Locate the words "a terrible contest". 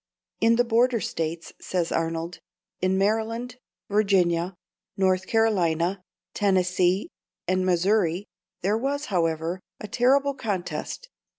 9.79-11.07